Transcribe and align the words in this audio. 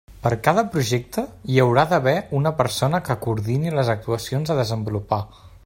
Per 0.21 0.29
cada 0.45 0.61
projecte 0.75 1.23
hi 1.55 1.59
haurà 1.65 1.83
d'haver 1.91 2.15
una 2.39 2.53
persona 2.63 3.03
que 3.11 3.17
coordini 3.27 3.75
les 3.81 3.93
actuacions 3.97 4.55
a 4.55 4.57
desenvolupar. 4.61 5.21